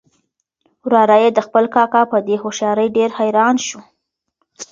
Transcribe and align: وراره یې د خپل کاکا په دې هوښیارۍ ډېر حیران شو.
وراره 0.85 1.17
یې 1.23 1.29
د 1.33 1.39
خپل 1.47 1.65
کاکا 1.75 2.01
په 2.11 2.17
دې 2.27 2.35
هوښیارۍ 2.41 2.87
ډېر 2.97 3.09
حیران 3.19 3.55
شو. 3.67 3.79